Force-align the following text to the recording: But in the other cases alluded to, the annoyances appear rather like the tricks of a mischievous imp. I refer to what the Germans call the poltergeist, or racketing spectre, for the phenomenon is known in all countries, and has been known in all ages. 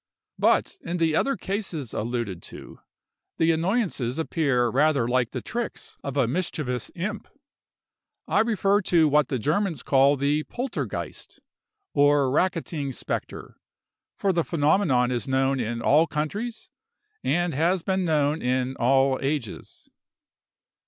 But 0.39 0.79
in 0.81 0.97
the 0.97 1.15
other 1.15 1.37
cases 1.37 1.93
alluded 1.93 2.41
to, 2.41 2.79
the 3.37 3.51
annoyances 3.51 4.17
appear 4.17 4.67
rather 4.69 5.07
like 5.07 5.29
the 5.29 5.43
tricks 5.43 5.99
of 6.03 6.17
a 6.17 6.27
mischievous 6.27 6.89
imp. 6.95 7.27
I 8.27 8.39
refer 8.39 8.81
to 8.81 9.07
what 9.07 9.27
the 9.27 9.37
Germans 9.37 9.83
call 9.83 10.15
the 10.17 10.43
poltergeist, 10.45 11.39
or 11.93 12.31
racketing 12.31 12.93
spectre, 12.93 13.59
for 14.17 14.33
the 14.33 14.43
phenomenon 14.43 15.11
is 15.11 15.27
known 15.27 15.59
in 15.59 15.83
all 15.83 16.07
countries, 16.07 16.71
and 17.23 17.53
has 17.53 17.83
been 17.83 18.03
known 18.03 18.41
in 18.41 18.75
all 18.77 19.19
ages. 19.21 19.87